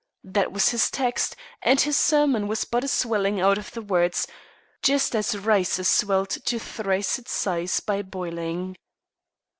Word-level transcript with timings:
That 0.23 0.51
was 0.51 0.69
his 0.69 0.89
text, 0.89 1.35
and 1.61 1.79
his 1.79 1.95
sermon 1.95 2.47
was 2.47 2.65
but 2.65 2.83
a 2.83 2.87
swelling 2.87 3.39
out 3.39 3.59
of 3.59 3.69
the 3.71 3.83
words 3.83 4.25
just 4.81 5.15
as 5.15 5.37
rice 5.37 5.77
is 5.77 5.87
swelled 5.89 6.31
to 6.31 6.57
thrice 6.57 7.19
its 7.19 7.31
size 7.33 7.79
by 7.81 8.01
boiling. 8.01 8.77